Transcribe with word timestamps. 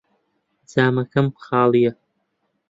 جامەکەم 0.71 1.27
خاڵییە. 1.43 1.91